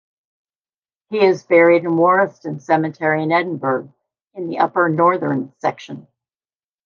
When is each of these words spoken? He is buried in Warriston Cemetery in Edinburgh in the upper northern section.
He 1.11 1.23
is 1.23 1.43
buried 1.43 1.83
in 1.83 1.91
Warriston 1.91 2.59
Cemetery 2.59 3.21
in 3.21 3.31
Edinburgh 3.31 3.93
in 4.33 4.47
the 4.47 4.57
upper 4.57 4.89
northern 4.89 5.53
section. 5.59 6.07